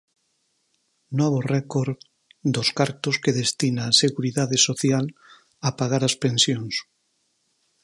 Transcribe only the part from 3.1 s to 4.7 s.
que destina a Seguridade